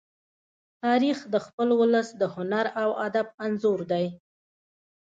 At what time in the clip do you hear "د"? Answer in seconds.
1.33-1.35, 2.21-2.23